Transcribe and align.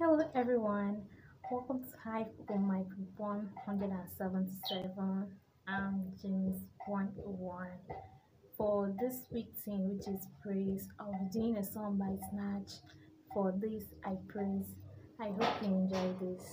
Hello 0.00 0.30
everyone, 0.32 1.02
welcome 1.50 1.82
to 1.82 1.90
Hive 2.04 2.28
Open 2.40 2.68
Mic 2.68 2.86
177. 3.16 5.26
I'm 5.66 6.12
James 6.22 6.62
101. 6.86 7.66
For 8.56 8.94
this 9.00 9.26
week's 9.32 9.62
theme, 9.62 9.88
which 9.88 10.06
is 10.06 10.28
praise, 10.40 10.86
I'll 11.00 11.10
be 11.10 11.28
doing 11.32 11.56
a 11.56 11.64
song 11.64 11.98
by 11.98 12.16
Sinach. 12.28 12.72
For 13.34 13.52
this, 13.58 13.86
I 14.04 14.16
praise. 14.28 14.76
I 15.20 15.30
hope 15.30 15.62
you 15.62 15.74
enjoy 15.74 16.14
this. 16.20 16.44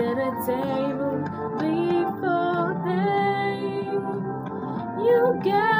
set 0.00 0.16
a 0.16 0.30
table 0.46 1.18
before 1.60 2.72
them. 2.86 4.00
You 5.04 5.40
gave 5.44 5.79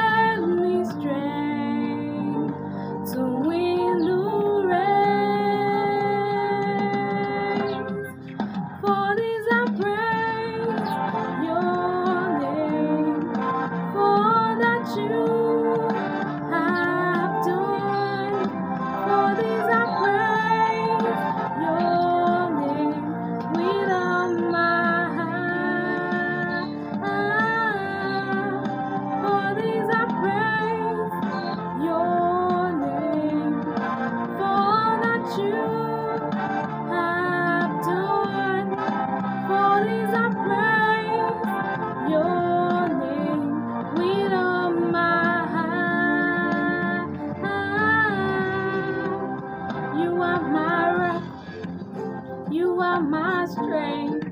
my 53.11 53.45
strength. 53.47 54.29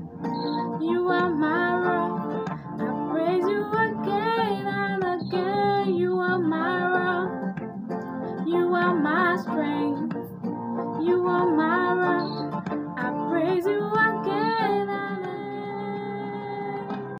You 0.81 1.09
are 1.09 1.35